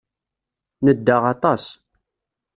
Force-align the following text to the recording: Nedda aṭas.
Nedda 0.85 1.15
aṭas. 1.33 1.63